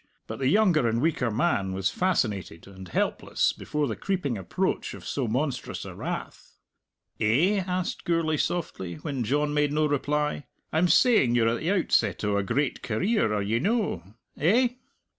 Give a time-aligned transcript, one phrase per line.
[0.25, 5.05] But the younger and weaker man was fascinated and helpless before the creeping approach of
[5.05, 6.57] so monstrous a wrath.
[7.19, 12.23] "Eh?" asked Gourlay softly, when John made no reply; "I'm saying you're at the outset
[12.23, 14.03] o' a great career; are ye no?
[14.39, 14.69] Eh?"